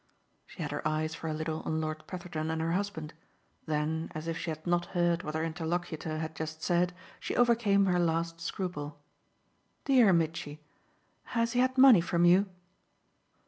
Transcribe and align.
She 0.47 0.63
had 0.63 0.71
her 0.71 0.87
eyes 0.87 1.13
for 1.13 1.27
a 1.27 1.33
little 1.35 1.61
on 1.61 1.79
Lord 1.79 2.07
Petherton 2.07 2.49
and 2.49 2.59
her 2.59 2.71
husband; 2.71 3.13
then 3.67 4.09
as 4.15 4.27
if 4.27 4.35
she 4.35 4.49
had 4.49 4.65
not 4.65 4.87
heard 4.97 5.21
what 5.21 5.35
her 5.35 5.43
interlocutor 5.43 6.17
had 6.17 6.35
just 6.35 6.63
said 6.63 6.91
she 7.19 7.35
overcame 7.35 7.85
her 7.85 7.99
last 7.99 8.41
scruple. 8.41 8.99
"Dear 9.85 10.11
Mitchy, 10.11 10.59
has 11.37 11.53
he 11.53 11.59
had 11.59 11.77
money 11.77 12.01
from 12.01 12.25
you?" 12.25 12.49